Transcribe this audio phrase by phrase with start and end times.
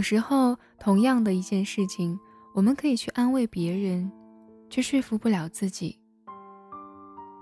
[0.00, 2.18] 有时候，同样的一件事情，
[2.54, 4.10] 我们可以去安慰别人，
[4.70, 5.94] 却说服不了自己。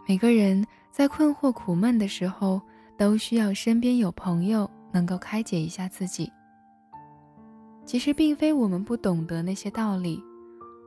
[0.08, 2.60] 每个人在困惑苦闷的时候，
[2.96, 6.28] 都需要身边有朋友能够开解一下自己。
[7.86, 10.20] 其实并非我们不懂得那些道理，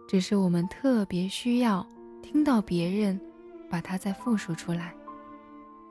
[0.09, 1.87] 只是我们特别需要
[2.21, 3.17] 听到别人
[3.69, 4.93] 把它再复述出来，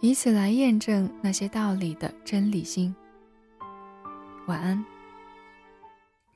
[0.00, 2.94] 以此来验证那些道理的真理性。
[4.46, 4.84] 晚安。